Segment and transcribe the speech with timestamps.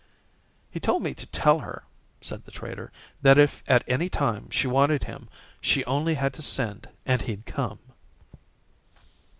[0.71, 1.83] "He told me to tell her,"
[2.21, 5.29] said the trader, "that if at any time she wanted him
[5.61, 7.77] she only had to send and he'd come."